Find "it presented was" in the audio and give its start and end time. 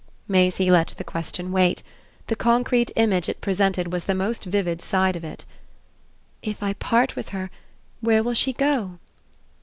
3.29-4.05